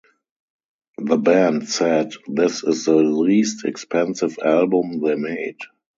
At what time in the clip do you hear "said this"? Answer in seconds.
1.69-2.63